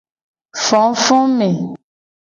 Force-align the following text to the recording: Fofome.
Fofome. 0.65 1.49